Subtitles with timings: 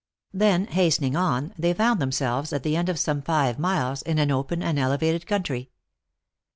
[0.33, 4.31] Then, hastening on, they found themselves, at the end of some five miles, in an
[4.31, 5.69] open and elevated country.